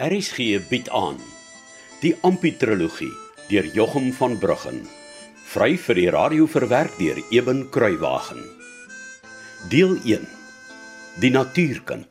RSG 0.00 0.62
bied 0.70 0.86
aan 0.96 1.18
die 2.00 2.14
Amputrologie 2.24 3.12
deur 3.50 3.66
Jochum 3.76 4.06
van 4.16 4.38
Bruggen 4.40 4.78
vry 5.52 5.74
vir 5.76 5.98
die 5.98 6.06
radio 6.14 6.46
verwerk 6.48 6.94
deur 6.96 7.20
Eben 7.28 7.66
Kruiwagen. 7.68 8.40
Deel 9.68 9.98
1 10.08 10.24
die 11.20 11.30
natuurkind. 11.34 12.08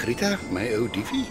Greta, 0.00 0.38
my 0.48 0.64
ou 0.80 0.88
diefie, 0.88 1.26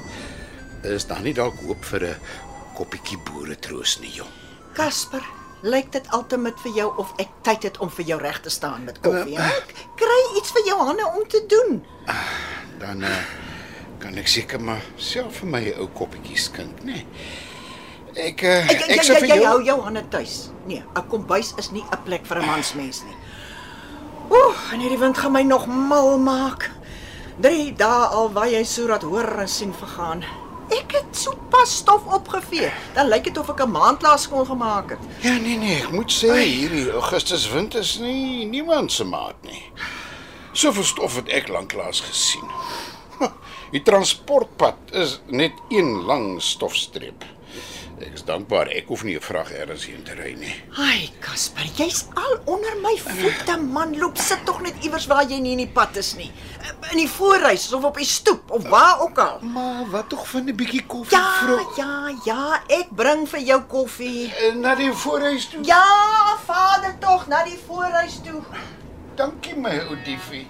is 0.86 1.10
daar 1.10 1.26
nie 1.26 1.34
dalk 1.34 1.58
hoop 1.66 1.82
vir 1.90 2.12
'n 2.14 2.53
koppietjie 2.84 3.18
boere 3.32 3.55
troos 3.55 3.96
nie, 4.04 4.12
jong? 4.12 4.32
Kasper, 4.76 5.23
lyk 5.64 5.92
dit 5.96 6.08
altemat 6.12 6.58
vir 6.66 6.73
jou 6.76 6.90
of 7.00 7.14
ek 7.22 7.30
tyd 7.48 7.64
het 7.70 7.78
om 7.80 7.90
vir 7.90 8.06
jou 8.12 8.20
reg 8.20 8.42
te 8.44 8.52
staan 8.52 8.84
met 8.86 9.00
koffie? 9.00 9.38
Uh, 9.40 9.48
Uh, 9.48 9.88
Kry 9.96 10.20
iets 10.38 10.52
vir 10.52 10.68
jou 10.68 10.78
hande 10.84 11.06
om 11.16 11.23
te 11.30 11.40
doen. 11.48 11.80
Dan 12.82 13.04
uh, 13.08 13.22
kan 14.04 14.18
ek 14.20 14.28
seker 14.28 14.59
maar 14.59 14.82
self 15.00 15.40
vir 15.40 15.50
my 15.56 15.64
'n 15.72 15.80
ou 15.80 15.88
koppietjie 15.96 16.38
skink, 16.38 16.84
né? 16.84 17.06
Ek 18.20 18.44
uh, 18.44 18.68
Ek 18.70 18.82
ek 18.82 18.90
jy, 18.98 19.04
sal 19.04 19.16
jy, 19.16 19.22
vir 19.22 19.30
jy 19.30 19.38
jou 19.42 19.45
hou 19.48 19.62
jou 19.64 19.80
hande 19.88 20.04
tuis. 20.09 20.50
Nee, 20.68 20.84
'n 20.84 21.08
kombuis 21.08 21.54
is 21.58 21.72
nie 21.72 21.84
'n 21.92 22.04
plek 22.04 22.26
vir 22.26 22.38
'n 22.42 22.45
mansmens 22.45 23.04
nie. 23.08 23.16
Oeh, 24.31 24.73
en 24.73 24.80
hierdie 24.80 25.00
wind 25.00 25.18
gaan 25.18 25.31
my 25.31 25.44
nog 25.44 25.68
mal 25.68 26.18
maak. 26.20 26.72
3 27.42 27.73
dae 27.78 28.06
al 28.11 28.30
waar 28.34 28.48
jy 28.50 28.64
sodat 28.64 29.02
hoor 29.04 29.39
en 29.39 29.48
sien 29.48 29.73
vergaan. 29.73 30.23
Ek 30.74 30.96
het 30.96 31.18
sopas 31.18 31.76
stof 31.78 32.06
opgevee. 32.16 32.72
Dan 32.96 33.10
lyk 33.12 33.24
dit 33.30 33.38
of 33.38 33.50
ek 33.50 33.62
'n 33.66 33.72
maand 33.72 34.02
laas 34.02 34.24
skoon 34.28 34.46
gemaak 34.46 34.90
het. 34.90 35.00
Ja, 35.22 35.38
nee 35.38 35.58
nee, 35.58 35.82
ek 35.82 35.92
moet 35.92 36.12
sê 36.12 36.34
hierdie 36.42 36.92
Augustus 36.92 37.50
wind 37.50 37.76
is 37.76 37.98
nie 38.00 38.46
niemand 38.46 38.92
se 38.92 39.04
maat 39.04 39.36
nie. 39.42 39.72
Soveel 40.52 40.84
stof 40.84 41.16
het 41.16 41.28
ek 41.28 41.48
lanklaas 41.48 42.00
gesien. 42.02 42.50
Die 43.74 43.82
transportpad 43.82 44.76
is 44.92 45.22
net 45.28 45.54
een 45.70 46.04
lang 46.06 46.42
stofstreep. 46.42 47.26
Ek 48.02 48.16
is 48.17 48.23
dankbaar 48.25 48.72
ek 48.73 48.88
hoef 48.89 49.03
nie 49.05 49.16
'n 49.16 49.22
vrag 49.22 49.52
ergens 49.53 49.86
heen 49.86 50.03
te 50.03 50.16
ry 50.17 50.33
nie. 50.33 50.53
Ai, 50.77 51.09
Kasper, 51.22 51.67
jy's 51.77 52.05
al 52.16 52.39
onder 52.45 52.75
my 52.81 52.95
voete, 52.97 53.58
man. 53.58 53.97
Loop 53.99 54.17
sit 54.17 54.45
tog 54.45 54.61
net 54.61 54.73
iewers 54.83 55.05
waar 55.08 55.23
jy 55.30 55.39
nie 55.39 55.52
in 55.52 55.58
die 55.58 55.67
pad 55.73 55.95
is 55.97 56.16
nie. 56.16 56.31
In 56.91 56.97
die 56.97 57.08
voorhuis 57.09 57.71
of 57.73 57.83
op 57.83 57.95
die 57.95 58.05
stoep 58.05 58.52
of 58.52 58.67
waar 58.67 58.99
ook 59.02 59.17
al. 59.19 59.39
Maar 59.41 59.86
wat 59.91 60.09
tog 60.09 60.27
van 60.27 60.49
'n 60.49 60.55
bietjie 60.55 60.86
koffie 60.86 61.17
Ja, 61.17 61.33
vroeg 61.44 61.77
ja, 61.77 62.09
ja, 62.25 62.64
ek 62.67 62.88
bring 62.95 63.27
vir 63.30 63.39
jou 63.39 63.61
koffie. 63.61 64.33
Eh, 64.33 64.53
na 64.55 64.75
die 64.75 64.91
voorhuis 64.91 65.49
toe? 65.49 65.64
Ja, 65.64 65.86
vader 66.45 66.97
tog 66.99 67.27
na 67.27 67.44
die 67.44 67.59
voorhuis 67.67 68.19
toe. 68.23 68.41
Dankie 69.16 69.55
my 69.55 69.80
ou 69.80 69.95
diefie. 70.03 70.47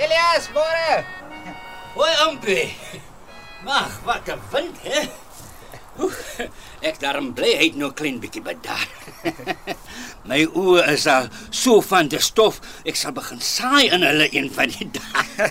Elias, 0.00 0.48
môre. 0.56 1.04
Hoi 1.94 2.12
Ampie. 2.24 2.70
Mag, 3.64 3.92
wat 4.06 4.28
'n 4.28 4.40
wind, 4.52 4.76
hè? 4.82 5.00
Oeh, 6.00 6.48
ek 6.80 6.96
daarom 7.02 7.34
bly 7.36 7.50
hy 7.58 7.66
het 7.68 7.76
nou 7.76 7.90
klein 7.92 8.16
bietjie 8.22 8.40
bedaar. 8.40 8.86
My 10.30 10.38
oë 10.46 10.86
is 10.94 11.04
al 11.10 11.28
so 11.52 11.82
van 11.84 12.08
die 12.08 12.20
stof, 12.24 12.60
ek 12.88 12.96
sal 12.96 13.12
begin 13.12 13.42
saai 13.44 13.90
in 13.92 14.06
hulle 14.06 14.28
een 14.32 14.48
van 14.54 14.72
die 14.72 14.88
dae. 14.96 15.50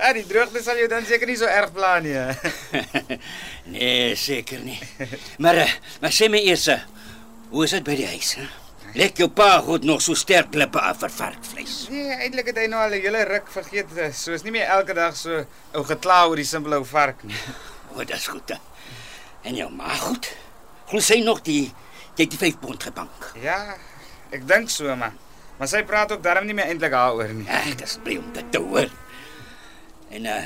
Ja, 0.00 0.10
die 0.18 0.26
droogte 0.26 0.62
sal 0.64 0.80
jou 0.80 0.88
dan 0.90 1.06
seker 1.06 1.30
nie 1.30 1.38
so 1.38 1.46
erg 1.46 1.70
pla 1.76 2.00
nie. 2.02 2.16
nee, 3.70 4.16
seker 4.18 4.58
nie. 4.66 4.80
Maar 5.38 5.62
eh, 5.68 5.76
maar 6.02 6.10
sê 6.10 6.26
my 6.32 6.42
eers, 6.42 6.66
eh, 6.74 6.82
hoe 7.54 7.64
is 7.68 7.76
dit 7.78 7.86
by 7.86 7.94
die 8.02 8.10
huis, 8.16 8.34
hè? 8.40 8.48
Lek 8.94 9.20
jou 9.22 9.28
pa 9.30 9.60
goed 9.62 9.84
nog 9.86 10.00
so 10.02 10.14
sterk 10.18 10.50
klippe 10.50 10.80
af 10.82 10.98
vir 11.04 11.12
varkvleis. 11.14 11.74
Nee, 11.92 12.16
eintlik 12.24 12.46
het 12.50 12.58
hy 12.58 12.66
nou 12.66 12.80
al 12.82 12.90
'n 12.96 13.02
hele 13.02 13.22
ruk 13.24 13.48
vergeet, 13.50 13.96
eh, 13.96 14.12
soos 14.12 14.42
nie 14.42 14.50
meer 14.50 14.66
elke 14.66 14.94
dag 14.94 15.16
so 15.16 15.44
ou 15.74 15.84
gekla 15.84 16.26
oor 16.26 16.36
die 16.36 16.44
simpel 16.44 16.72
ou 16.74 16.84
vark 16.84 17.22
nie. 17.24 17.36
O, 17.94 17.98
dit 18.04 18.16
is 18.16 18.26
goed. 18.26 18.48
hè. 18.48 18.56
En 19.42 19.54
jou 19.54 19.70
ma 19.70 19.88
goed? 19.96 20.28
Glo 20.86 21.00
sy 21.00 21.20
nog 21.24 21.42
die 21.42 21.72
jy 22.16 22.24
het 22.24 22.30
die 22.30 22.38
5 22.38 22.58
pond 22.60 22.82
gebank. 22.82 23.32
Ja, 23.42 23.74
ek 24.30 24.46
dink 24.46 24.70
so 24.70 24.96
maar. 24.96 25.12
Maar 25.58 25.68
sy 25.68 25.82
praat 25.82 26.12
ook 26.12 26.22
darm 26.22 26.46
nie 26.46 26.54
meer 26.54 26.66
eintlik 26.66 26.90
daaroor 26.90 27.32
nie. 27.34 27.48
Ag, 27.48 27.74
dis 27.76 27.98
bly 28.02 28.16
om 28.16 28.32
dit 28.32 28.52
te 28.52 28.58
hoor. 28.58 28.88
En 30.10 30.24
uh 30.26 30.44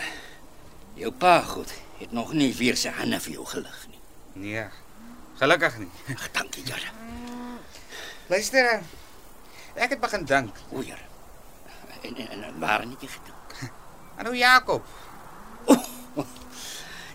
jou 0.95 1.11
pa 1.13 1.41
goed 1.41 1.73
het 1.99 2.13
nog 2.13 2.33
nie 2.33 2.53
weer 2.55 2.77
sy 2.77 2.89
hande 2.89 3.21
vir 3.21 3.33
jou 3.33 3.45
gelig 3.47 3.87
nie. 3.89 4.01
Nee. 4.35 4.65
Gelukkig 5.39 5.79
nie. 5.79 5.91
Ag, 6.15 6.29
dankie 6.33 6.65
Jare. 6.65 7.04
Luister, 8.27 8.65
eh, 8.65 8.81
ek 9.75 9.97
het 9.97 10.01
begin 10.01 10.25
dink. 10.25 10.61
O, 10.73 10.83
Jare. 10.83 11.05
En, 12.03 12.17
en, 12.17 12.43
en 12.43 12.59
waar 12.61 12.81
het 12.81 13.01
jy 13.01 13.09
gedink? 13.09 13.73
Aan 14.19 14.27
ou 14.27 14.37
Jakob. 14.37 14.85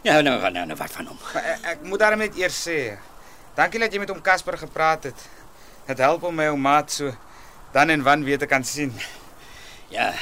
Ja, 0.02 0.22
nou 0.22 0.40
gaan 0.40 0.54
nou, 0.54 0.66
nou 0.66 0.78
wat 0.80 0.92
van 0.96 1.10
hom. 1.12 1.18
Ek, 1.36 1.66
ek 1.74 1.82
moet 1.84 2.00
daarmee 2.00 2.30
net 2.30 2.38
eers 2.40 2.56
sê. 2.64 2.78
Dankie 3.58 3.82
dat 3.84 3.92
jy 3.92 4.00
met 4.00 4.12
hom 4.14 4.22
Casper 4.24 4.56
gepraat 4.58 5.10
het. 5.10 5.26
Dit 5.90 6.00
help 6.00 6.24
om 6.24 6.36
my 6.36 6.48
ou 6.54 6.58
maat 6.58 6.94
so 6.94 7.12
dan 7.76 7.92
en 7.92 8.06
wan 8.06 8.24
weer 8.24 8.40
te 8.40 8.48
kan 8.48 8.64
sien. 8.64 8.94
Ja. 9.92 10.14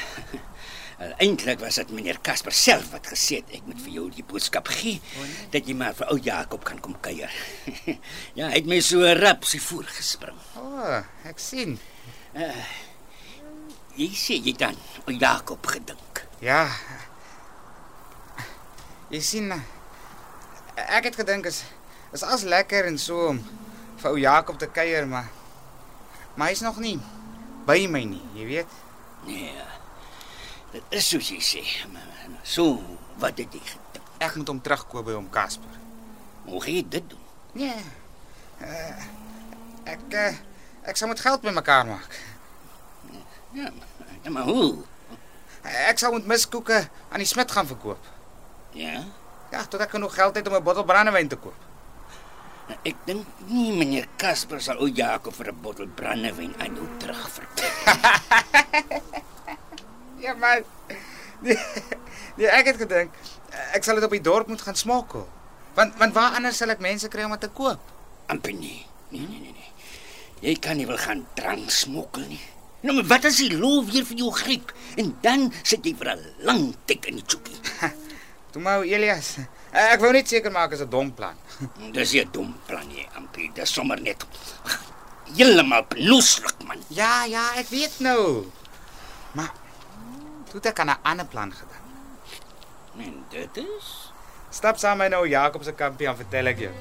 Eintlik 0.97 1.59
was 1.61 1.77
dit 1.77 1.91
meneer 1.93 2.17
Casper 2.25 2.53
self 2.57 2.89
wat 2.89 3.05
gesê 3.11 3.37
het 3.43 3.51
ek 3.53 3.67
moet 3.69 3.81
vir 3.83 3.93
jou 3.99 4.05
die 4.15 4.25
boodskap 4.25 4.71
gee 4.73 4.97
dat 5.53 5.69
jy 5.69 5.75
maar 5.77 5.93
vir 5.93 6.09
ou 6.09 6.17
Jakob 6.17 6.65
kan 6.65 6.79
kom 6.81 6.95
kuier. 7.05 7.33
ja, 8.37 8.47
hy 8.47 8.55
het 8.55 8.69
my 8.69 8.79
so 8.81 9.05
rapsie 9.19 9.61
voorgespring. 9.61 10.39
O, 10.57 10.65
oh, 10.65 10.97
ek 11.29 11.37
sien. 11.41 11.77
Jy 13.97 14.09
sê 14.17 14.39
jy 14.41 14.55
dan 14.57 14.77
ou 15.05 15.13
Jakob 15.13 15.69
gedink. 15.69 16.25
Ja. 16.41 16.65
Jy 19.13 19.21
sien 19.21 19.53
eh, 19.53 19.61
ek 20.97 21.11
het 21.11 21.21
gedink 21.21 21.45
is 21.53 21.61
is 22.15 22.25
as 22.25 22.47
lekker 22.47 22.89
en 22.89 22.97
so 22.97 23.29
om 23.35 23.45
vir 24.01 24.09
ou 24.09 24.17
Jakob 24.17 24.57
te 24.57 24.69
kuier, 24.73 25.05
maar 25.05 25.29
maar 26.37 26.49
hy's 26.49 26.65
nog 26.65 26.81
nie 26.81 26.97
by 27.69 27.83
my 27.85 28.05
nie, 28.07 28.23
jy 28.33 28.53
weet. 28.55 28.79
Nee. 29.27 29.53
Is 29.53 29.76
soos 30.91 31.29
jy 31.31 31.41
sê. 31.41 31.63
So 32.43 32.81
wat 33.21 33.37
het 33.37 33.53
jy 33.53 33.61
gedink? 33.61 34.05
Ek 34.19 34.35
moet 34.35 34.49
hom 34.49 34.61
terugkoop 34.61 35.05
by 35.05 35.13
hom 35.17 35.29
Casper. 35.29 35.75
Hoe 36.47 36.61
gaan 36.63 36.73
jy 36.73 36.85
dit 36.89 37.09
doen? 37.09 37.25
Nee. 37.57 37.81
Uh, 38.61 39.03
ek 39.85 40.13
uh, 40.13 40.33
ek 40.87 40.97
sal 40.97 41.09
met 41.11 41.21
geld 41.21 41.41
bymekaar 41.41 41.85
maak. 41.85 42.19
Ja, 43.53 43.71
maar, 43.71 43.87
ja, 44.23 44.29
maar 44.31 44.43
hoe? 44.49 44.83
Ek 45.87 45.99
sal 45.99 46.13
met 46.15 46.27
miskoeke 46.29 46.87
aan 47.09 47.23
die 47.23 47.29
smid 47.29 47.51
gaan 47.51 47.67
verkoop. 47.67 48.03
Ja. 48.77 49.03
Ja, 49.51 49.63
tot 49.65 49.81
ek 49.83 49.91
genoeg 49.95 50.15
geld 50.15 50.35
het 50.35 50.47
om 50.47 50.55
'n 50.55 50.63
bottel 50.63 50.87
brandewyn 50.87 51.27
te 51.27 51.35
koop. 51.39 51.55
Ek 52.83 52.95
dink 53.05 53.25
nie 53.47 53.71
meneer 53.71 54.07
Casper 54.19 54.59
sal 54.61 54.77
ou 54.83 54.89
Jakob 54.91 55.33
vir 55.33 55.51
'n 55.51 55.61
bottel 55.61 55.87
brandewyn 55.87 56.53
aan 56.59 56.75
jou 56.75 56.87
terugverkoop. 56.99 59.05
Ja, 60.19 60.33
maar 60.33 60.63
nee, 61.41 61.57
nee, 62.37 62.47
ek 62.47 62.65
het 62.73 62.77
gedink 62.77 63.13
ek 63.73 63.85
sal 63.85 63.97
dit 63.97 64.05
op 64.05 64.13
die 64.13 64.21
dorp 64.21 64.47
moet 64.47 64.61
gaan 64.61 64.75
smokkel. 64.75 65.27
Want 65.77 65.97
want 65.97 66.13
waar 66.13 66.35
anders 66.37 66.57
sal 66.57 66.73
ek 66.73 66.81
mense 66.83 67.07
kry 67.07 67.23
om 67.23 67.31
dit 67.35 67.45
te 67.47 67.53
koop? 67.53 67.93
amper 68.27 68.53
nie. 68.53 68.85
Nee, 69.09 69.23
nee, 69.27 69.39
nee, 69.39 69.53
nee. 69.55 69.71
Jy 70.43 70.55
kan 70.61 70.77
nie 70.77 70.87
wil 70.87 70.99
gaan 70.99 71.23
drank 71.37 71.71
smokkel 71.71 72.27
nie. 72.27 72.41
Nou, 72.83 72.97
maar 72.99 73.07
wat 73.09 73.27
as 73.29 73.39
die 73.41 73.55
loof 73.57 73.87
weer 73.91 74.05
vir 74.05 74.19
jou 74.21 74.31
gryp 74.35 74.73
en 75.01 75.13
dan 75.23 75.47
sit 75.63 75.85
jy 75.85 75.95
vir 75.97 76.11
'n 76.13 76.25
lang 76.49 76.75
tik 76.85 77.07
in 77.09 77.21
die 77.21 77.25
chokkie. 77.25 77.57
Toe 78.51 78.61
maar 78.61 78.83
Elias. 78.83 79.37
Ek 79.71 79.99
wou 79.99 80.11
net 80.11 80.27
seker 80.27 80.51
maak 80.51 80.75
is 80.75 80.81
'n 80.83 80.89
dom 80.89 81.13
plan. 81.13 81.37
Dis 81.95 82.13
'n 82.13 82.29
dom 82.31 82.53
plan 82.67 82.87
nie, 82.87 83.07
amper. 83.15 83.49
Dis 83.53 83.73
sommer 83.73 83.99
net 84.01 84.25
heeltemal 85.35 85.85
benoeslik 85.89 86.63
man. 86.67 86.83
Ja, 86.89 87.25
ja, 87.25 87.55
ek 87.55 87.67
weet 87.69 87.99
nou. 87.99 88.45
Maar 89.33 89.51
toe 90.49 90.59
het 90.59 90.65
ek 90.65 90.79
aan 90.79 90.89
'n 90.89 91.03
ander 91.03 91.25
plan 91.25 91.51
gedink. 91.53 91.85
En 92.97 93.25
dit 93.29 93.57
is 93.57 94.11
Stap 94.49 94.77
saam 94.79 94.97
met 94.97 95.09
my 95.09 95.15
nou 95.15 95.27
Jakob 95.27 95.63
se 95.63 95.73
kampie 95.75 96.07
aan 96.09 96.15
vertel 96.15 96.47
ek 96.53 96.61
jou. 96.63 96.71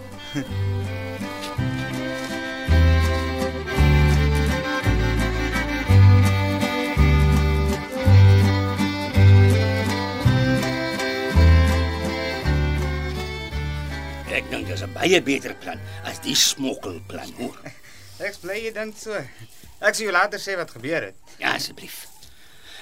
Ek 14.36 14.50
dink 14.52 14.68
dis 14.68 14.82
'n 14.84 14.92
baie 14.94 15.22
beter 15.22 15.54
plan 15.54 15.80
as 16.04 16.20
die 16.22 16.34
smokkelplan, 16.34 17.32
hoor. 17.40 17.58
Ek 18.26 18.36
bly 18.40 18.62
jy 18.62 18.72
dink 18.72 18.94
so. 18.96 19.12
Ek 19.80 19.94
sal 19.96 20.06
jou 20.06 20.12
later 20.12 20.40
sê 20.40 20.54
wat 20.56 20.70
gebeur 20.70 21.10
het. 21.10 21.16
Ja, 21.36 21.56
asseblief. 21.56 22.06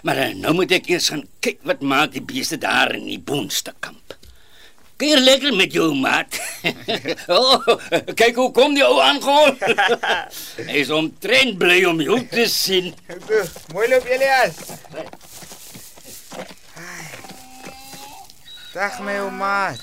Maar 0.04 0.18
uh, 0.20 0.32
nou 0.36 0.52
moet 0.58 0.72
ek 0.76 0.90
eers 0.92 1.08
gaan 1.08 1.22
kyk 1.40 1.62
wat 1.64 1.80
maak 1.80 2.12
die 2.12 2.22
beeste 2.22 2.58
daar 2.60 2.92
in 2.92 3.06
die 3.08 3.20
boonste 3.20 3.72
kamp. 3.80 4.16
Kuier 5.00 5.18
lekker 5.18 5.54
met 5.56 5.72
jou 5.72 5.88
maat. 5.96 6.36
oh, 7.32 7.64
hoe 8.36 8.50
kom 8.54 8.76
die 8.76 8.84
ou 8.84 8.98
aangehol. 9.00 9.56
Hy 10.68 10.76
is 10.82 10.92
omtrent 10.92 11.56
bly 11.58 11.80
om 11.88 12.02
jou 12.04 12.20
te 12.30 12.44
sien. 12.52 12.92
Mooi 13.72 13.88
loop 13.90 14.04
Elias. 14.12 14.60
Dag 18.74 19.00
my 19.06 19.16
ou 19.24 19.32
maat. 19.32 19.80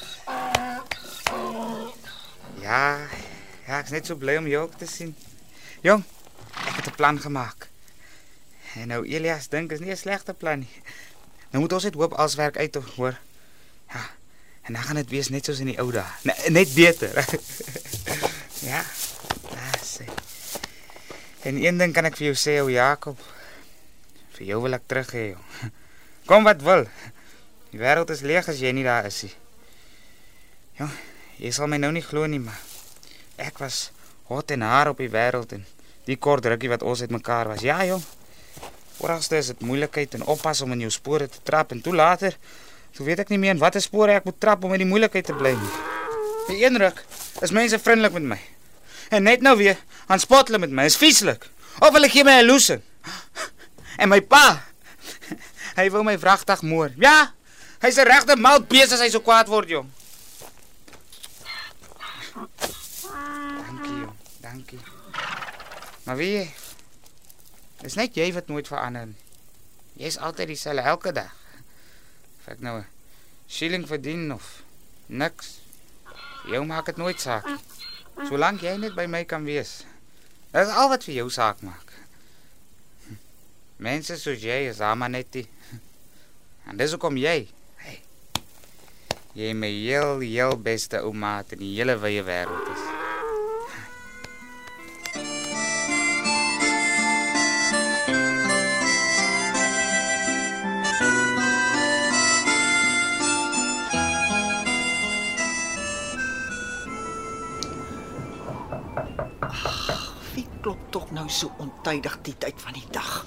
Ja, 2.62 2.85
ja, 3.65 3.81
is 3.81 3.89
net 3.89 4.06
so 4.06 4.21
bly 4.21 4.38
om 4.38 4.47
jou 4.53 4.68
ook 4.69 4.77
te 4.77 4.85
sien. 4.85 5.15
Jong, 5.81 6.06
ek 6.62 6.77
het 6.77 6.94
'n 6.94 6.97
plan 7.01 7.18
gemaak. 7.18 7.70
En 8.79 8.88
nou 8.88 9.01
Elias 9.06 9.50
dink 9.50 9.71
is 9.71 9.79
nie 9.79 9.91
'n 9.91 9.97
slegte 9.97 10.33
plan 10.33 10.59
nie. 10.59 10.81
Nou 11.51 11.63
moet 11.63 11.73
ons 11.73 11.83
net 11.83 11.94
hoop 11.94 12.13
als 12.13 12.35
werk 12.35 12.57
uit 12.57 12.75
hoor. 12.75 13.19
Ja. 13.91 14.09
En 14.62 14.73
dan 14.73 14.83
gaan 14.83 14.95
dit 14.95 15.09
wees 15.09 15.29
net 15.29 15.45
soos 15.45 15.59
in 15.59 15.65
die 15.65 15.79
ou 15.79 15.91
dae. 15.91 16.06
Net 16.50 16.73
beter. 16.73 17.25
ja. 18.71 18.83
Ja, 19.51 19.71
sê. 19.83 20.06
En 21.41 21.57
een 21.63 21.77
ding 21.77 21.94
kan 21.94 22.06
ek 22.06 22.15
vir 22.15 22.31
jou 22.31 22.38
sê, 22.38 22.59
ou 22.62 22.69
Jakob. 22.71 23.19
Vir 24.38 24.45
jou 24.45 24.62
wil 24.62 24.77
ek 24.77 24.85
terug 24.85 25.12
hê. 25.18 25.25
Kom 26.29 26.44
wat 26.47 26.62
wil. 26.62 26.85
Die 27.71 27.79
wêreld 27.81 28.13
is 28.13 28.21
leeg 28.21 28.47
as 28.47 28.62
jy 28.62 28.71
nie 28.71 28.85
daar 28.85 29.06
is 29.09 29.23
nie. 29.25 29.33
Jong, 30.79 30.94
jy 31.41 31.51
sal 31.51 31.68
my 31.68 31.79
nou 31.81 31.91
nie 31.91 32.06
glo 32.06 32.27
nie, 32.29 32.39
maar 32.39 32.59
ek 33.41 33.59
was 33.59 33.89
hot 34.29 34.51
en 34.51 34.62
haar 34.62 34.91
op 34.94 35.01
die 35.01 35.12
wêreld 35.12 35.56
en 35.57 35.65
die 36.06 36.18
kort 36.18 36.45
rukkie 36.45 36.69
wat 36.71 36.83
ons 36.83 37.01
uitmekaar 37.01 37.51
was. 37.51 37.65
Ja, 37.65 37.81
jong. 37.85 38.03
Oralste 39.01 39.39
is 39.42 39.48
dit 39.50 39.63
moeilikheid 39.65 40.13
en 40.13 40.25
oppas 40.30 40.62
om 40.62 40.71
in 40.75 40.83
jou 40.86 40.92
spore 40.94 41.27
te 41.30 41.39
trap 41.44 41.71
en 41.74 41.81
toe 41.81 41.94
later, 41.95 42.36
toe 42.94 43.06
weet 43.06 43.24
ek 43.24 43.31
nie 43.33 43.39
meer 43.42 43.56
in 43.56 43.62
watter 43.62 43.81
spore 43.81 44.13
ek 44.19 44.27
moet 44.30 44.38
trap 44.39 44.63
om 44.68 44.75
in 44.75 44.83
die 44.83 44.89
moeilikheid 44.89 45.25
te 45.25 45.33
bly 45.38 45.56
nie. 45.57 45.71
Die 46.51 46.59
een 46.62 46.77
ruk 46.77 47.01
is 47.42 47.53
mense 47.56 47.80
vriendelik 47.81 48.13
met 48.19 48.27
my. 48.36 48.39
En 49.12 49.25
net 49.25 49.42
nou 49.42 49.56
weer, 49.57 49.80
aan 50.07 50.21
spot 50.21 50.48
hulle 50.48 50.62
met 50.62 50.71
my. 50.71 50.86
Is 50.86 51.00
vieslik. 51.00 51.48
Of 51.80 51.95
hulle 51.95 52.09
gee 52.09 52.24
my 52.24 52.42
'n 52.42 52.45
loosing. 52.45 52.81
En 53.98 54.09
my 54.09 54.21
pa, 54.21 54.63
hy 55.80 55.89
wou 55.89 56.04
my 56.04 56.18
vragtig 56.18 56.62
moor. 56.62 56.92
Ja, 56.97 57.33
hy's 57.81 57.97
'n 57.97 58.07
regte 58.07 58.36
mal 58.36 58.62
bees 58.62 58.92
as 58.92 59.00
hy 59.00 59.09
so 59.09 59.19
kwaad 59.19 59.47
word, 59.47 59.69
jong. 59.69 59.89
Dankie, 63.65 63.97
jong. 64.00 64.15
Dankie. 64.42 64.80
Maar 66.04 66.18
wie? 66.18 66.60
Dis 67.81 67.98
net 67.98 68.16
jy 68.18 68.30
wat 68.33 68.48
nooit 68.48 68.68
verander 68.69 69.06
nie. 69.10 69.18
Jy's 70.01 70.18
altyd 70.18 70.54
dieselfde 70.54 70.86
elke 70.88 71.12
dag. 71.12 71.33
Of 72.39 72.48
ek 72.54 72.62
nou 72.62 72.80
'n 72.80 72.88
shilling 73.48 73.88
verdien 73.88 74.31
of 74.33 74.63
niks. 75.07 75.60
Jou 76.45 76.66
maak 76.66 76.86
dit 76.86 76.98
nooit 76.98 77.19
saak. 77.22 77.45
nie. 77.45 77.60
Solank 78.30 78.62
jy 78.62 78.78
net 78.78 78.95
by 78.95 79.06
my 79.06 79.24
kan 79.24 79.44
wees. 79.44 79.83
Dis 80.51 80.68
al 80.68 80.89
wat 80.89 81.04
vir 81.04 81.16
jou 81.16 81.30
saak 81.30 81.62
maak. 81.62 81.94
Mense 83.78 84.18
soos 84.18 84.42
jy 84.44 84.68
is 84.69 84.80
almal 84.80 85.10
net 85.10 85.31
die. 85.31 85.48
En 86.69 86.78
dis 86.78 86.92
hoekom 86.94 87.18
jy, 87.18 87.48
hey. 87.81 88.01
Jy 89.33 89.54
my 89.57 89.72
heel 89.74 90.19
heel 90.19 90.57
beste 90.57 91.01
ouma 91.01 91.39
in 91.50 91.63
die 91.63 91.75
hele 91.80 91.98
wye 91.98 92.22
wêreld 92.24 92.74
is. 92.75 92.90
Tog 111.01 111.12
nou 111.18 111.30
so 111.30 111.50
ontydig 111.57 112.18
die 112.21 112.36
tyd 112.38 112.59
van 112.62 112.75
die 112.77 112.86
dag? 112.94 113.25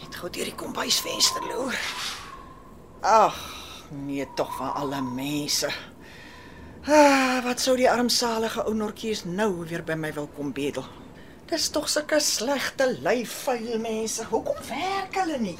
Net 0.00 0.16
gou 0.18 0.30
deur 0.34 0.48
die 0.48 0.58
kombuisvenster 0.58 1.44
loer. 1.46 1.76
Ag, 3.06 3.36
nee 3.94 4.26
tog 4.34 4.50
van 4.58 4.72
alle 4.74 4.98
mense. 5.02 5.70
Ah, 6.86 7.38
wat 7.46 7.62
sou 7.62 7.76
die 7.78 7.90
armsalige 7.90 8.64
ou 8.66 8.74
Nortjies 8.74 9.24
nou 9.26 9.52
weer 9.62 9.84
by 9.86 9.94
my 9.94 10.10
wil 10.16 10.26
kom 10.34 10.50
bedel? 10.54 10.86
Dis 11.46 11.68
tog 11.70 11.86
sulke 11.90 12.18
slegte 12.18 12.88
lyfvuil 13.04 13.78
mense. 13.78 14.26
Hoekom 14.30 14.58
werk 14.66 15.20
hulle 15.20 15.38
nie? 15.38 15.58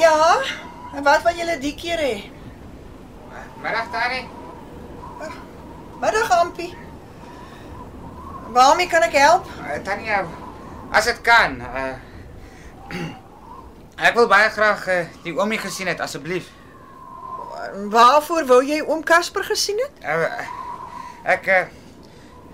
Ja, 0.00 0.40
en 0.96 1.04
wat 1.04 1.28
wil 1.28 1.36
julle 1.42 1.60
die 1.60 1.74
keer 1.76 2.00
hê? 2.00 2.16
Middag 3.60 3.92
Tari. 3.92 4.24
Middag 6.00 6.36
Ampie. 6.40 6.85
Waarmee 8.56 8.88
kan 8.88 9.04
ek 9.04 9.12
help? 9.20 9.44
Uh, 9.60 9.76
Tanya, 9.84 10.24
as 10.90 11.04
dit 11.04 11.20
kan, 11.20 11.60
uh 11.60 11.94
Ek 13.96 14.12
wil 14.12 14.26
baie 14.28 14.48
graag 14.52 14.82
uh, 14.92 14.96
die 15.24 15.32
oomie 15.32 15.58
gesien 15.60 15.88
het 15.88 16.00
asseblief. 16.04 16.50
Waarvoor 17.92 18.44
wou 18.48 18.58
jy 18.64 18.82
oom 18.84 19.00
Casper 19.04 19.44
gesien 19.48 19.80
het? 19.80 20.02
Uh, 20.04 20.28
ek 21.32 21.48
uh, 21.48 21.62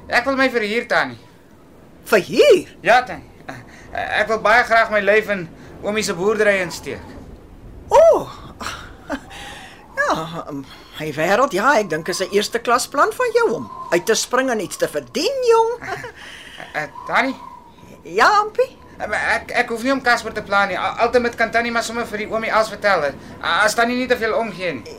ek 0.06 0.26
wil 0.26 0.38
my 0.38 0.46
verhuur 0.54 0.86
Tannie. 0.90 1.18
Vir 2.10 2.22
hier. 2.28 2.70
Ja 2.86 3.00
Tannie. 3.06 3.26
Uh, 3.50 3.58
ek 4.22 4.30
wil 4.30 4.38
baie 4.44 4.62
graag 4.66 4.94
my 4.94 5.02
lyf 5.02 5.30
in 5.34 5.48
oomie 5.82 6.06
se 6.06 6.14
boerdery 6.14 6.60
insteek. 6.62 7.02
O. 7.90 7.98
Oh, 7.98 8.30
ja, 10.12 10.44
hy 10.98 11.08
wêreld, 11.16 11.52
ja, 11.56 11.72
ek 11.78 11.88
dink 11.90 12.08
is 12.08 12.20
'n 12.20 12.30
eerste 12.32 12.58
klas 12.58 12.86
plan 12.88 13.12
van 13.12 13.30
jou 13.34 13.46
om 13.54 13.70
uit 13.92 14.06
te 14.06 14.14
spring 14.14 14.50
en 14.50 14.60
iets 14.60 14.76
te 14.76 14.88
verdien, 14.88 15.36
jong. 15.48 15.70
Uh, 16.74 16.82
Tannie, 17.08 17.36
ja, 18.02 18.28
Ampie. 18.40 18.76
uh, 18.98 19.34
ek 19.34 19.50
ek 19.64 19.68
hoef 19.68 19.82
nie 19.82 19.92
om 19.92 20.02
Casper 20.02 20.32
te 20.32 20.42
plan 20.42 20.68
nie. 20.68 20.78
Al- 20.78 20.98
Altyd 21.06 21.34
kan 21.34 21.50
Tannie 21.50 21.72
maar 21.72 21.82
sommer 21.82 22.06
vir 22.06 22.18
die 22.18 22.28
oomie 22.30 22.52
alles 22.52 22.68
vertel. 22.68 23.10
As 23.42 23.74
Tannie 23.74 23.96
nie 23.96 24.06
te 24.08 24.16
veel 24.16 24.34
omgee 24.34 24.72
nie. 24.74 24.98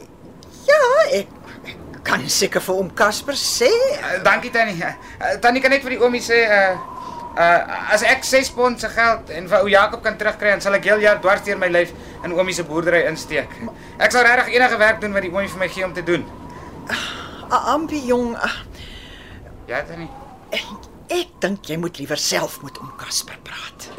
Ja, 0.67 0.81
ek, 1.19 1.27
ek 1.65 1.77
kan 2.03 2.23
seker 2.29 2.61
vir 2.61 2.75
oom 2.75 2.93
Casper 2.93 3.33
sê. 3.35 3.69
Uh, 3.99 4.23
dankie 4.23 4.51
Tannie. 4.51 4.75
Uh, 4.83 5.37
Tannie 5.41 5.61
kan 5.61 5.71
net 5.71 5.81
vir 5.83 5.89
die 5.97 6.01
oomie 6.01 6.21
sê 6.21 6.43
uh 6.49 6.73
uh 7.33 7.91
as 7.93 8.03
ek 8.03 8.23
6 8.23 8.51
pond 8.53 8.79
se 8.79 8.89
geld 8.93 9.29
en 9.33 9.47
vir 9.49 9.59
ou 9.63 9.67
Jakob 9.67 10.03
kan 10.03 10.17
terugkry, 10.17 10.49
dan 10.51 10.61
sal 10.61 10.73
ek 10.77 10.83
heel 10.85 10.99
jaar 11.01 11.17
dwars 11.21 11.41
deur 11.41 11.57
my 11.57 11.67
lyf 11.67 11.89
in 12.23 12.33
oomie 12.33 12.53
se 12.55 12.63
boerdery 12.63 13.03
insteek. 13.09 13.51
Ek 13.99 14.11
sal 14.15 14.23
regtig 14.27 14.53
enige 14.55 14.77
werk 14.79 15.01
doen 15.01 15.13
wat 15.13 15.21
die 15.25 15.31
oomie 15.33 15.49
vir 15.51 15.59
my 15.59 15.67
gee 15.69 15.85
om 15.85 15.93
te 15.93 16.03
doen. 16.03 16.23
Ah, 17.49 17.73
Ampie 17.73 18.01
jong, 18.07 18.33
ah, 18.35 18.55
Ja 19.67 19.83
Tannie. 19.87 20.09
ek, 20.51 20.63
ek 21.13 21.29
dink 21.39 21.67
jy 21.69 21.77
moet 21.77 21.97
liewer 22.01 22.17
self 22.19 22.61
met 22.63 22.77
oom 22.81 22.91
Casper 22.99 23.37
praat. 23.43 23.89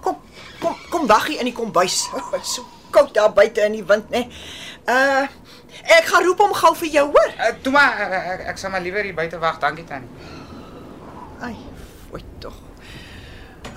Kom, 0.00 0.16
kom, 0.60 0.76
kom 0.90 1.06
wag 1.10 1.26
hier 1.26 1.40
in 1.42 1.50
die 1.50 1.56
kombuis. 1.56 2.06
Dit 2.32 2.40
is 2.44 2.54
so 2.60 2.64
koud 2.90 3.12
daar 3.14 3.32
buite 3.32 3.60
in 3.66 3.72
die 3.80 3.84
wind, 3.86 4.08
né? 4.10 4.24
Uh 4.88 5.26
ek 5.96 6.08
gaan 6.10 6.24
roep 6.26 6.40
hom 6.42 6.52
gou 6.54 6.72
vir 6.82 6.88
jou, 6.92 7.04
hoor. 7.14 7.30
Uh, 7.38 7.50
toe 7.64 7.72
maar 7.72 8.00
uh, 8.04 8.18
ek, 8.34 8.40
ek 8.52 8.58
sal 8.60 8.70
maar 8.74 8.82
liewer 8.84 9.04
hier 9.06 9.14
buite 9.16 9.38
wag. 9.40 9.58
Dankie 9.62 9.84
Tannie. 9.88 10.10
Ai, 11.40 11.54
fooi 12.10 12.22
tog. 12.42 12.56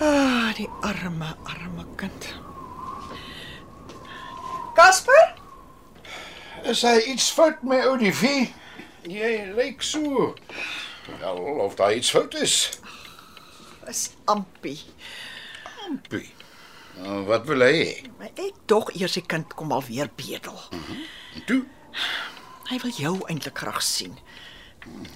Ah, 0.01 0.49
die 0.57 0.67
arme, 0.83 1.29
arme 1.47 1.85
kind. 1.99 2.27
Casper? 4.75 5.35
Is 6.63 6.81
hy 6.85 6.97
iets 7.11 7.29
fout 7.35 7.61
met 7.67 7.85
Olivie? 7.89 8.53
Jy 9.09 9.33
lyk 9.57 9.81
so. 9.83 10.33
Wel, 11.19 11.37
of 11.65 11.75
daar 11.75 11.93
iets 11.95 12.11
fout 12.13 12.33
is. 12.39 12.55
Is 13.91 14.05
Ampie. 14.31 14.79
Ampie. 15.89 16.29
Nou, 17.01 17.23
wat 17.27 17.45
wil 17.49 17.65
hy 17.65 17.73
hê? 17.73 17.93
Maar 18.19 18.31
ek 18.39 18.61
tog 18.69 18.91
eers 18.95 19.17
die 19.17 19.25
kind 19.27 19.53
kom 19.59 19.73
alweer 19.75 20.09
bedel. 20.15 20.55
En 20.73 21.45
toe? 21.49 21.63
Hy 22.69 22.77
wil 22.83 22.93
jou 22.95 23.15
eintlik 23.27 23.57
graag 23.59 23.81
sien. 23.83 24.15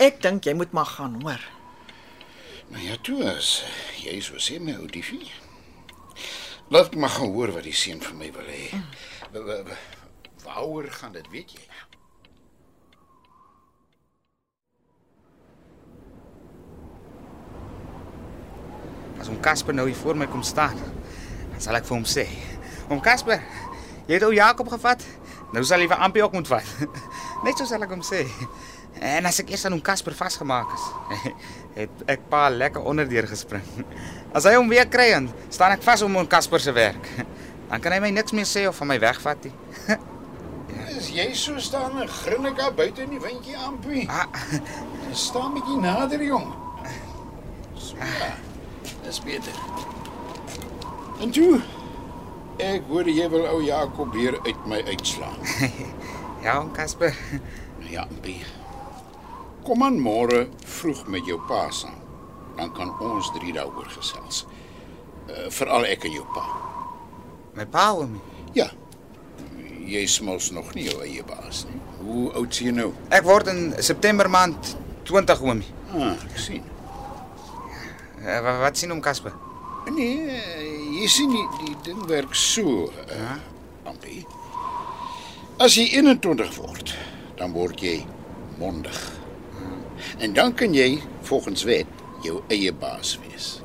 Ek 0.04 0.20
dink 0.24 0.46
jy 0.48 0.56
moet 0.58 0.74
maar 0.76 0.90
gaan, 0.98 1.16
hoor. 1.24 1.42
Nou 2.74 2.84
ja, 2.84 2.98
toe 3.06 3.22
is 3.38 3.62
jy 4.04 4.18
so 4.26 4.42
sê 4.44 4.58
my 4.60 4.76
Olivie. 4.84 5.30
Laat 6.74 6.98
maar 7.00 7.14
gaan 7.16 7.32
hoor 7.32 7.54
wat 7.56 7.64
die 7.64 7.76
seun 7.78 8.02
vir 8.04 8.18
my 8.20 8.28
wil 8.36 8.50
hê. 8.52 8.66
Wa- 8.74 8.82
Waaroor 10.44 10.88
gaan 10.92 11.12
dit, 11.12 11.30
weet 11.30 11.52
jy? 11.52 11.64
As 19.20 19.28
om 19.28 19.40
Casper 19.40 19.74
nou 19.74 19.88
hier 19.88 19.98
voor 19.98 20.18
my 20.18 20.28
kom 20.28 20.44
staan, 20.44 20.78
dan 21.52 21.62
sal 21.62 21.76
ek 21.76 21.86
vir 21.90 21.98
hom 21.98 22.06
sê: 22.06 22.28
"Om 22.90 23.02
Casper, 23.02 23.42
jy 24.08 24.14
het 24.14 24.24
ou 24.24 24.34
Jakob 24.34 24.70
gevat 24.70 25.04
Nou 25.56 25.64
sal 25.64 25.80
jy 25.80 25.88
vir 25.88 26.02
Ampie 26.04 26.24
ook 26.26 26.34
moet 26.36 26.50
vat. 26.52 26.72
Net 27.46 27.60
so 27.60 27.68
sal 27.70 27.84
ek 27.86 27.94
hom 27.94 28.04
sê. 28.04 28.26
En 28.98 29.28
as 29.30 29.40
ek 29.44 29.54
eers 29.54 29.64
aan 29.68 29.78
hom 29.78 29.84
Casper 29.86 30.16
vasgemaak 30.18 30.74
is, 30.76 30.88
het 31.80 32.04
ek 32.12 32.26
pa 32.32 32.48
lekker 32.52 32.84
onderdeur 32.84 33.30
gespring. 33.30 33.64
As 34.36 34.48
hy 34.50 34.58
hom 34.58 34.68
weer 34.72 34.90
kry, 34.92 35.12
dan 35.14 35.30
staan 35.54 35.78
ek 35.78 35.86
vas 35.86 36.04
om 36.04 36.18
hom 36.20 36.28
Casper 36.30 36.64
se 36.64 36.74
werk. 36.76 37.08
Dan 37.70 37.82
kan 37.84 37.92
hy 37.92 38.00
my 38.00 38.12
niks 38.16 38.32
meer 38.36 38.48
sê 38.48 38.66
of 38.70 38.78
van 38.80 38.88
my 38.94 39.00
wegvat 39.04 39.44
nie. 39.48 39.54
Is 40.98 41.10
jy 41.14 41.28
so 41.38 41.60
staan 41.62 41.98
en 42.02 42.08
grin 42.10 42.46
ek 42.50 42.56
daar 42.58 42.74
buite 42.76 43.04
in 43.04 43.12
die 43.14 43.22
windjie 43.22 43.58
ampie? 43.60 44.06
Ah, 44.10 44.26
Staan 45.14 45.54
bietjie 45.56 45.78
nader, 45.82 46.22
jong. 46.24 46.48
So, 47.78 47.96
ja. 48.02 48.32
Dis 49.06 49.20
beter. 49.24 49.54
En 51.22 51.32
toe 51.34 51.60
ek 52.62 52.88
hoor 52.90 53.06
jy 53.10 53.28
wil 53.30 53.46
ou 53.52 53.60
Jakob 53.62 54.14
weer 54.18 54.40
uit 54.48 54.66
my 54.70 54.80
uitslaan. 54.90 55.38
ja, 56.46 56.58
Casper. 56.74 57.14
Ja, 57.88 58.08
ampie. 58.10 58.40
Kom 59.68 59.84
aan 59.86 60.00
môre 60.02 60.48
vroeg 60.66 61.06
met 61.12 61.28
jou 61.30 61.38
pa 61.48 61.68
saam. 61.76 61.96
Dan 62.58 62.72
kan 62.74 62.90
ons 63.04 63.30
drie 63.36 63.54
daaroor 63.54 63.90
gesels. 63.94 64.46
Uh, 65.28 65.46
Veral 65.54 65.86
ek 65.92 66.08
en 66.10 66.16
jou 66.18 66.26
pa. 66.34 66.46
My 67.58 67.66
pa 67.66 67.90
oomie. 67.98 68.22
Ja. 68.54 68.68
Jy 69.88 70.04
smols 70.12 70.52
nog 70.54 70.74
nie 70.76 70.86
jou 70.90 71.00
eie 71.02 71.24
baas 71.26 71.64
nie. 71.70 71.80
Hoe 72.04 72.28
oud 72.38 72.54
is 72.54 72.62
jy 72.62 72.74
nou? 72.76 72.92
Ek 73.10 73.26
word 73.26 73.50
in 73.50 73.62
September 73.82 74.30
maand 74.30 74.76
20 75.10 75.42
oomie. 75.42 75.70
Ah, 75.96 76.14
ek 76.28 76.38
sien. 76.44 76.66
Uh, 78.22 78.40
wat, 78.44 78.60
wat 78.62 78.78
sien 78.78 78.94
oom 78.94 79.02
Casper? 79.02 79.34
Nee, 79.88 80.38
jy 81.00 81.08
sien 81.10 81.32
nie 81.32 81.46
die 81.62 81.76
ding 81.86 82.02
werk 82.10 82.36
so, 82.36 82.90
uh, 83.08 83.38
Ampie. 83.88 84.26
As 85.64 85.78
jy 85.80 85.88
21 85.96 86.52
word, 86.60 86.92
dan 87.40 87.56
word 87.56 87.82
jy 87.82 88.02
mondig. 88.60 89.00
En 90.22 90.36
dan 90.36 90.54
kan 90.54 90.76
jy 90.76 91.00
volgens 91.26 91.64
wet 91.66 91.90
jou 92.26 92.42
eie 92.54 92.74
baas 92.76 93.16
wees. 93.24 93.56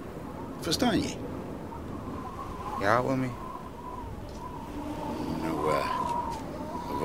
Verstaan 0.63 1.03
jy? 1.03 1.17
Ja, 2.81 3.01
oomie. 3.03 3.33
Nou 5.43 5.59
uh 5.75 5.91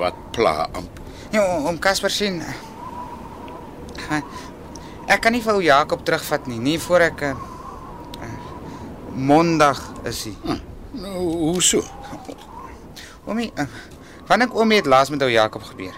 wat 0.00 0.16
pla 0.32 0.68
Ampie? 0.72 1.04
Ja, 1.34 1.42
oom 1.66 1.78
Casper 1.82 2.10
sien. 2.10 2.40
eh, 2.40 4.22
Ek 5.08 5.22
kan 5.24 5.32
nie 5.32 5.40
vir 5.40 5.54
ou 5.56 5.62
Jakob 5.64 6.02
terugvat 6.04 6.46
nie, 6.50 6.58
nie 6.60 6.76
voor 6.84 7.00
ek 7.06 7.22
uh, 7.24 7.30
uh, 8.20 8.32
Mondag 9.16 9.80
is 10.08 10.26
hy. 10.28 10.34
Hm, 10.44 10.58
nou 11.00 11.22
hoe 11.54 11.62
so? 11.64 11.80
Oomie, 13.24 13.48
uh, 13.56 13.64
wanneer 14.28 14.50
ek 14.50 14.56
oomie 14.60 14.82
het 14.82 14.90
laas 14.90 15.08
met 15.12 15.24
ou 15.24 15.30
Jakob 15.32 15.64
gebeur. 15.70 15.96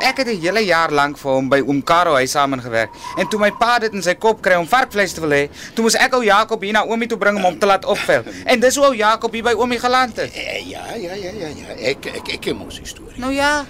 Ek 0.00 0.16
het 0.22 0.28
'n 0.28 0.40
hele 0.40 0.60
jaar 0.64 0.90
lank 0.92 1.18
vir 1.18 1.30
hom 1.32 1.48
by 1.48 1.60
oom 1.60 1.82
Karel 1.82 2.14
huis 2.14 2.30
saamgewerk 2.30 2.90
en 3.18 3.28
toe 3.28 3.40
my 3.40 3.50
pa 3.50 3.78
dit 3.78 3.92
in 3.92 4.02
sy 4.02 4.14
kop 4.14 4.40
kry 4.42 4.54
om 4.54 4.66
varkvleis 4.66 5.12
te 5.12 5.20
wil 5.20 5.30
hê, 5.30 5.48
toe 5.74 5.82
moes 5.82 5.94
ek 5.94 6.14
ou 6.14 6.22
Jakob 6.22 6.62
hier 6.62 6.72
na 6.72 6.84
oomie 6.84 7.08
toe 7.08 7.18
bring 7.18 7.36
om 7.36 7.42
hom 7.42 7.58
te 7.58 7.66
laat 7.66 7.84
opvel. 7.84 8.22
En 8.46 8.60
dis 8.60 8.76
hoe 8.76 8.84
ou 8.86 8.94
Jakob 8.94 9.32
hier 9.32 9.42
by 9.42 9.52
oomie 9.52 9.78
geland 9.78 10.16
het. 10.16 10.32
Eh, 10.34 10.68
Ja, 10.68 10.94
ja, 10.94 11.14
ja, 11.14 11.30
ja, 11.32 11.48
ja. 11.48 11.66
Ek 11.78 12.06
ek 12.06 12.28
ek 12.28 12.40
ken 12.40 12.56
mos 12.56 12.76
die 12.78 12.86
storie. 12.86 13.18
Nou 13.18 13.32
ja. 13.32 13.64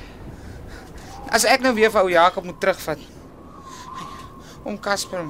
As 1.31 1.45
ek 1.45 1.61
nou 1.61 1.75
weer 1.75 1.91
vir 1.91 2.01
ou 2.01 2.09
Jakob 2.11 2.45
moet 2.45 2.61
terugvat. 2.61 2.99
Om 4.65 4.81
Casper. 4.81 5.25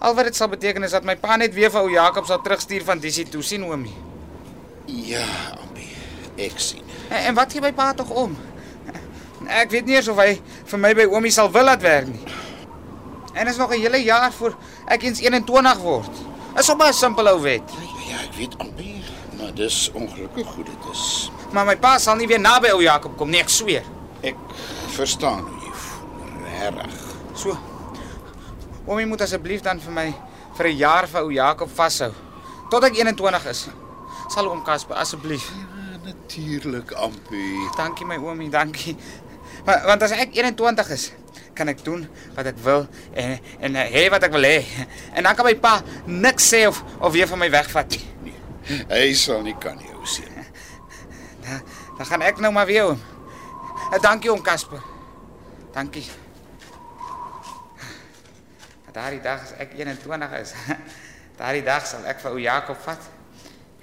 Al 0.00 0.14
wat 0.14 0.24
dit 0.24 0.36
sal 0.36 0.48
beteken 0.48 0.82
is 0.82 0.90
dat 0.90 1.04
my 1.04 1.16
pa 1.16 1.36
net 1.36 1.54
weer 1.54 1.70
vir 1.70 1.80
ou 1.80 1.90
Jakob 1.90 2.26
sal 2.26 2.40
terugstuur 2.42 2.84
van 2.84 2.98
Disie 2.98 3.28
toe 3.28 3.42
sien 3.42 3.64
oomie. 3.64 3.94
Ja, 4.86 5.24
Ampie. 5.62 5.88
Ek 6.36 6.52
sien. 6.58 6.82
En, 7.10 7.18
en 7.18 7.34
wat 7.34 7.52
gee 7.52 7.60
my 7.60 7.72
pa 7.72 7.92
tog 7.94 8.10
om? 8.10 8.36
Ek 9.48 9.70
weet 9.72 9.86
nie 9.88 9.96
eens 9.96 10.08
of 10.12 10.18
hy 10.20 10.36
vir 10.68 10.80
my 10.80 10.92
by 10.94 11.06
oomie 11.08 11.32
sal 11.32 11.48
wil 11.52 11.64
laat 11.64 11.82
werk 11.82 12.10
nie. 12.12 12.24
En 13.32 13.48
is 13.48 13.56
nog 13.56 13.70
'n 13.72 13.80
hele 13.80 14.02
jaar 14.04 14.32
voor 14.32 14.56
ek 14.86 15.02
eens 15.02 15.20
21 15.20 15.78
word. 15.78 16.10
Is 16.58 16.66
sommer 16.66 16.88
'n 16.88 16.92
simpel 16.92 17.28
ou 17.28 17.40
wet. 17.40 17.62
Ja, 17.70 18.10
ja, 18.10 18.18
ek 18.22 18.34
weet 18.34 18.58
Ampie, 18.58 19.04
maar 19.38 19.54
dis 19.54 19.90
ongelukkig 19.94 20.54
hoe 20.54 20.64
dit 20.64 20.84
is. 20.92 21.30
Maar 21.52 21.64
my 21.64 21.76
pa 21.76 21.98
sal 21.98 22.16
nie 22.16 22.26
weer 22.26 22.40
naby 22.40 22.68
ou 22.70 22.82
Jakob 22.82 23.16
kom 23.16 23.30
nie, 23.30 23.40
ek 23.40 23.48
sweer. 23.48 23.82
Ek 24.20 24.36
verstaan 24.88 25.40
hoe 25.40 25.58
jy 25.64 25.72
voel, 25.72 26.44
regtig. 26.44 27.16
So. 27.34 27.56
Oomie 28.86 29.06
moet 29.06 29.20
asseblief 29.20 29.60
dan 29.60 29.80
vir 29.80 29.92
my 29.92 30.14
vir 30.56 30.66
'n 30.66 30.76
jaar 30.76 31.08
vir 31.08 31.22
ou 31.22 31.32
Jakob 31.32 31.70
vashou 31.70 32.12
tot 32.70 32.84
ek 32.84 32.94
21 32.96 33.46
is. 33.46 33.68
Sal 34.28 34.48
oom 34.50 34.62
Casper 34.64 34.96
asseblief. 34.96 35.52
Ja, 35.56 35.98
natuurlik, 36.04 36.92
Ampie. 36.92 37.68
Dankie 37.76 38.06
my 38.06 38.16
oomie, 38.16 38.50
dankie. 38.50 38.96
Want, 39.64 39.84
want 39.88 40.02
as 40.06 40.14
ek 40.16 40.36
21 40.36 40.92
is, 40.94 41.08
kan 41.58 41.68
ek 41.72 41.82
doen 41.84 42.04
wat 42.36 42.46
ek 42.52 42.60
wil 42.62 42.84
en 43.18 43.34
en 43.66 43.78
eh, 43.80 43.88
hê 43.96 44.04
wat 44.12 44.22
ek 44.28 44.34
wil 44.36 44.46
hê. 44.46 44.60
En 45.14 45.26
dan 45.26 45.34
kan 45.34 45.48
my 45.48 45.56
pa 45.58 45.78
niks 46.06 46.46
sê 46.52 46.66
of 46.70 46.82
of 47.00 47.12
weer 47.12 47.26
van 47.30 47.40
my 47.42 47.50
wegvat 47.50 47.96
nie. 47.96 48.04
Nee, 48.28 48.84
hy 48.92 49.10
sal 49.18 49.42
nie 49.42 49.56
kan 49.58 49.80
jou 49.82 50.06
sien. 50.06 50.30
Dan, 51.42 51.62
dan 51.98 52.06
gaan 52.12 52.22
ek 52.28 52.40
nou 52.44 52.52
maar 52.54 52.68
weer 52.68 52.92
oom. 52.92 53.02
Eh, 53.90 54.00
Dankie 54.02 54.30
oom 54.30 54.42
Casper. 54.44 54.82
Dankie. 55.74 56.06
Daardie 58.98 59.20
dag 59.22 59.44
as 59.44 59.52
ek 59.62 59.76
21 59.78 60.32
is, 60.40 60.52
daardie 61.38 61.62
dag 61.62 61.84
sal 61.86 62.02
ek 62.10 62.18
vir 62.18 62.34
ou 62.34 62.40
Jakob 62.42 62.80
vat 62.82 63.04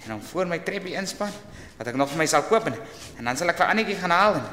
en 0.03 0.15
hom 0.15 0.24
voor 0.27 0.50
my 0.50 0.58
treppie 0.65 0.98
inspan 1.00 1.32
wat 1.77 1.88
ek 1.88 1.96
nog 1.96 2.10
vir 2.12 2.20
my 2.20 2.27
sal 2.27 2.44
koop 2.50 2.67
en, 2.67 2.75
en 3.22 3.29
dan 3.29 3.39
sal 3.39 3.51
ek 3.53 3.62
vir 3.62 3.72
Annetjie 3.72 3.96
gaan 4.01 4.12
haal 4.12 4.36
en 4.41 4.50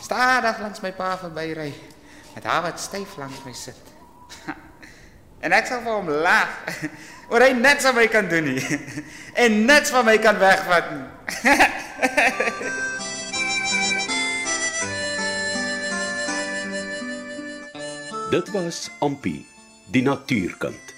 stadig 0.00 0.58
langs 0.60 0.80
my 0.80 0.92
pa 0.92 1.14
verbyry 1.18 1.72
met 2.34 2.44
haar 2.44 2.62
wat 2.62 2.80
styf 2.80 3.16
langs 3.16 3.44
my 3.44 3.52
sit. 3.52 3.80
En 5.44 5.52
ek 5.52 5.66
sal 5.68 5.82
vir 5.84 5.92
hom 5.92 6.06
lag 6.24 6.48
oor 7.30 7.42
hy 7.44 7.50
niks 7.52 7.84
aan 7.84 7.98
my 7.98 8.06
kan 8.08 8.30
doen 8.30 8.46
nie 8.48 8.78
en 9.44 9.58
niks 9.68 9.92
van 9.92 10.06
my 10.08 10.16
kan 10.16 10.38
wegvat 10.40 10.88
nie. 10.94 11.04
Dit 18.32 18.48
was 18.50 18.88
Ampi, 19.04 19.44
die 19.92 20.02
natuurkind, 20.02 20.94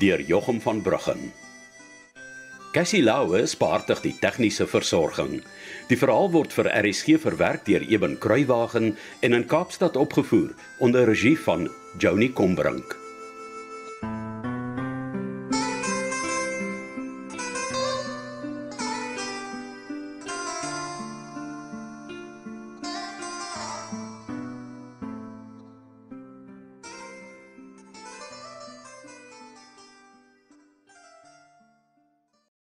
deur 0.00 0.24
Jochum 0.26 0.58
van 0.64 0.80
Bruggen. 0.82 1.28
Cassie 2.70 3.02
Lauwe 3.02 3.40
spaartig 3.50 3.98
die 4.04 4.12
tegniese 4.14 4.62
versorging. 4.70 5.40
Die 5.90 5.98
verhaal 5.98 6.30
word 6.30 6.54
vir 6.54 6.68
RSG 6.70 7.16
verwerk 7.18 7.64
deur 7.66 7.82
Eben 7.82 8.14
Kruiwagen 8.22 8.92
en 9.26 9.34
in 9.34 9.48
Kaapstad 9.50 9.98
opgevoer 9.98 10.54
onder 10.78 11.10
regie 11.10 11.34
van 11.48 11.66
Joni 11.98 12.30
Combrink. 12.30 12.94